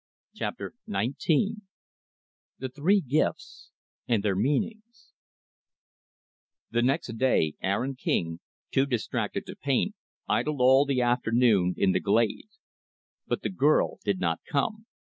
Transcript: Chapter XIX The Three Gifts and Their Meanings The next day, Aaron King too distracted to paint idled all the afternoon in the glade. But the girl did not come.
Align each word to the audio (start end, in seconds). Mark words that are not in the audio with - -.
Chapter 0.33 0.73
XIX 0.89 1.61
The 2.57 2.69
Three 2.69 3.01
Gifts 3.01 3.69
and 4.07 4.23
Their 4.23 4.35
Meanings 4.35 5.11
The 6.71 6.81
next 6.81 7.19
day, 7.19 7.53
Aaron 7.61 7.93
King 7.93 8.39
too 8.71 8.87
distracted 8.87 9.45
to 9.45 9.55
paint 9.55 9.93
idled 10.27 10.59
all 10.59 10.85
the 10.87 11.03
afternoon 11.03 11.75
in 11.77 11.91
the 11.91 11.99
glade. 11.99 12.49
But 13.27 13.43
the 13.43 13.49
girl 13.51 13.99
did 14.03 14.19
not 14.19 14.41
come. 14.51 14.87